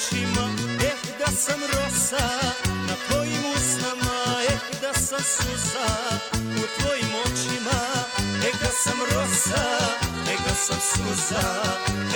[0.00, 0.48] očima,
[0.80, 2.28] eh da sam rosa
[2.88, 5.88] Na tvojim usnama, eh da sam suza
[6.34, 7.78] U tvojim očima,
[8.48, 9.62] eh da sam rosa
[10.32, 11.42] Eh da sam suza,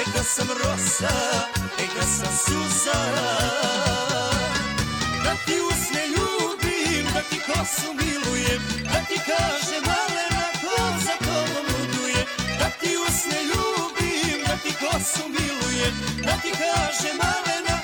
[0.00, 1.14] eh da sam rosa
[1.78, 2.98] Eh da sam suza.
[5.24, 11.66] Da ti usne ljubim, da ti kosu milujem Da ti kaže malena ko za tobom
[11.72, 12.26] luduje,
[12.58, 13.83] Da ti usne ljubim
[14.94, 15.92] spasu miluje
[16.24, 17.83] Da ti kaže malena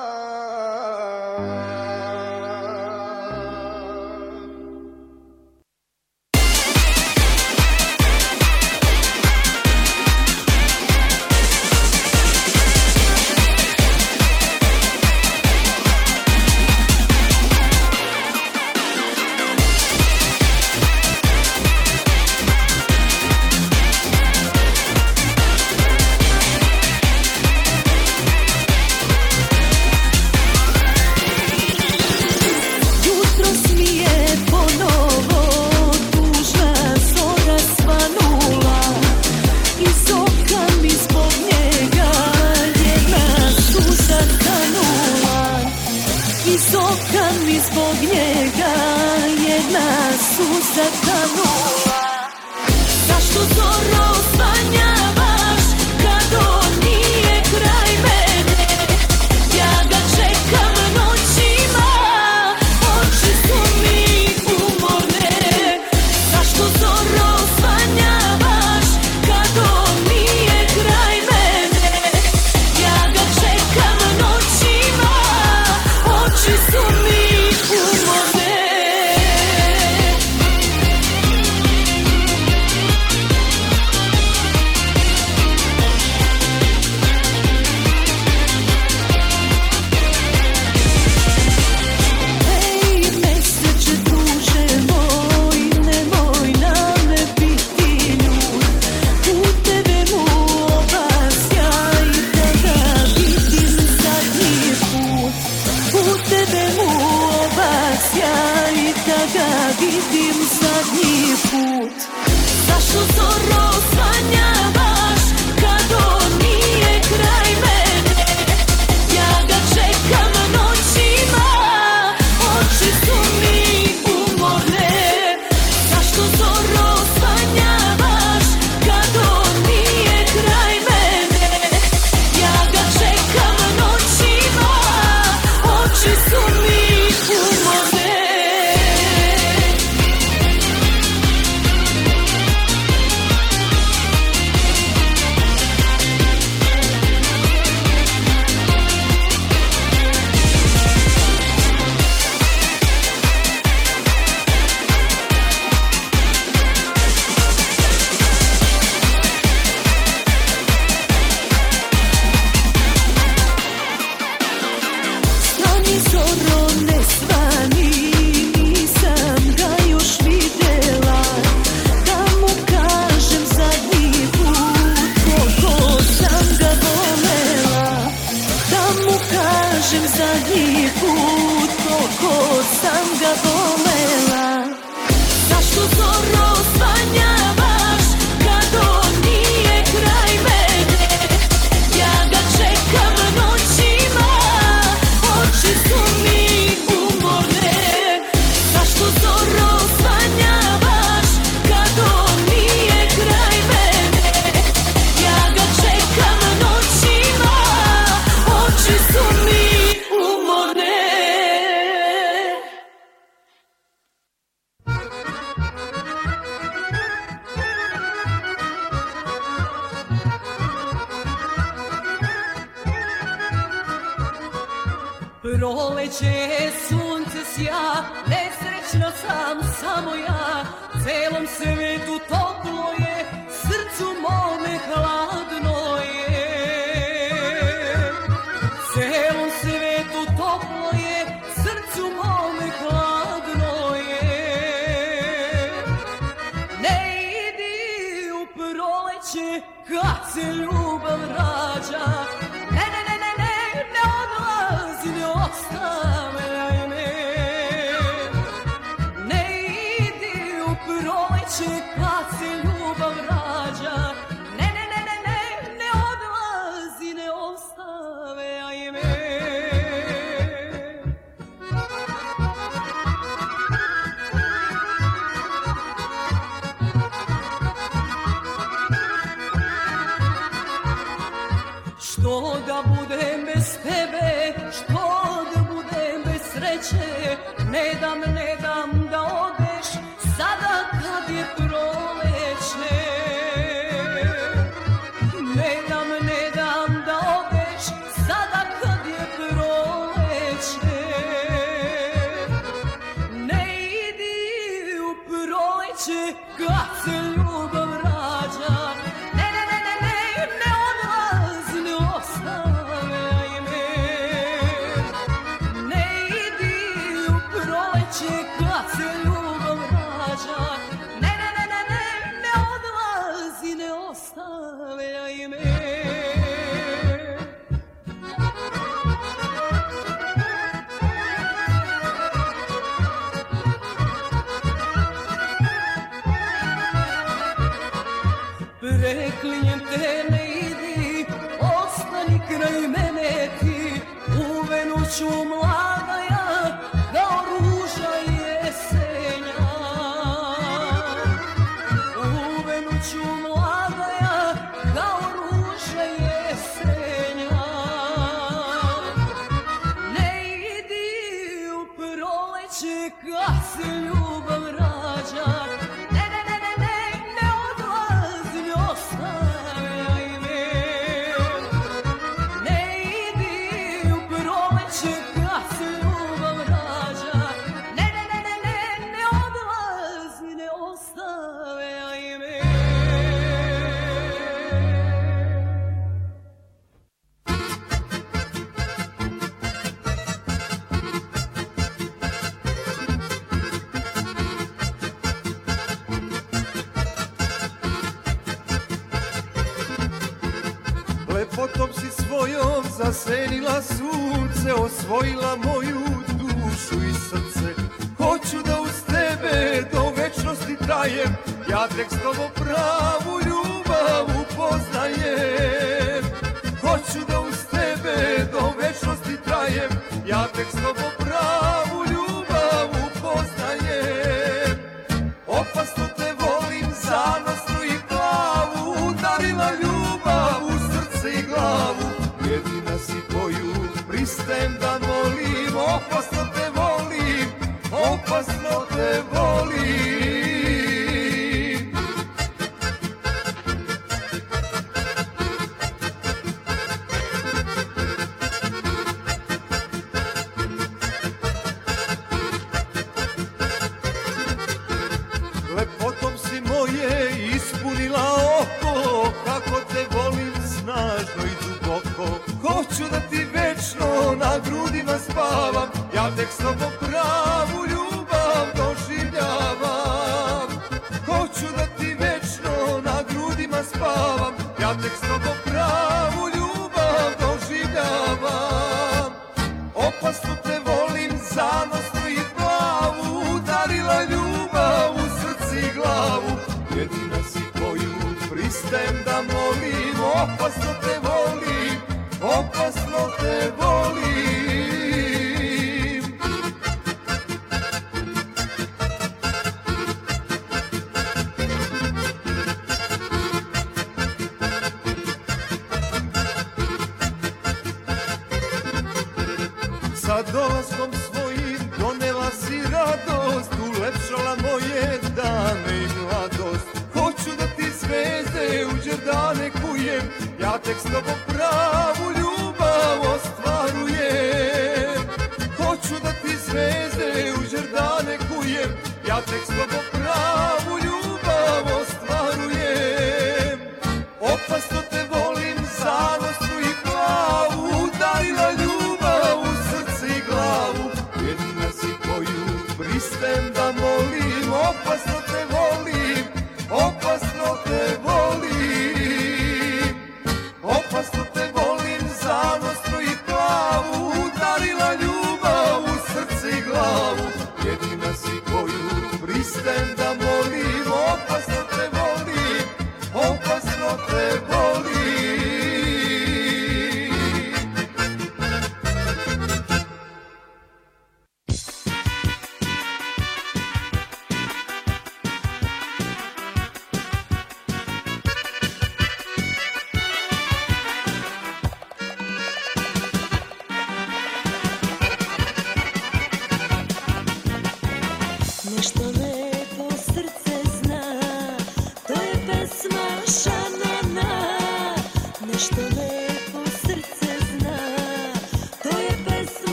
[287.71, 287.77] Ne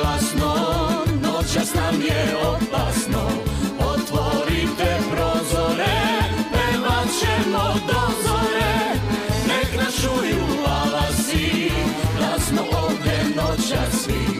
[0.00, 0.54] glasno,
[1.22, 3.30] noćas nam je opasno,
[3.78, 6.00] otvorite prozore,
[6.52, 8.94] pevat ćemo do zore,
[9.48, 11.70] nek našuju alasi,
[12.18, 14.39] glasno ovdje noćas svi.